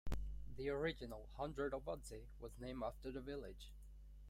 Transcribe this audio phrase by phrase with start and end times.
[0.57, 3.71] The original "Hundred of Odsey" was named after the village.